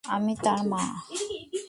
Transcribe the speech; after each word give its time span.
আমি 0.03 0.33
তার 0.43 0.61
মা। 0.71 0.83